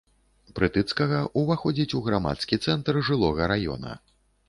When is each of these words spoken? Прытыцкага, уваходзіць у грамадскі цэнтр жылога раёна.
Прытыцкага, 0.59 1.19
уваходзіць 1.43 1.95
у 2.01 2.03
грамадскі 2.09 2.61
цэнтр 2.71 3.03
жылога 3.11 3.55
раёна. 3.57 3.99